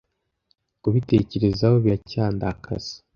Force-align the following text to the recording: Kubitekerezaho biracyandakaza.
Kubitekerezaho 0.81 1.75
biracyandakaza. 1.83 2.93